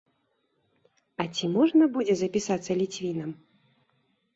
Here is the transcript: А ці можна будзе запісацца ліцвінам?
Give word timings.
А 1.21 1.27
ці 1.35 1.45
можна 1.57 1.83
будзе 2.01 2.13
запісацца 2.25 2.71
ліцвінам? 2.85 3.41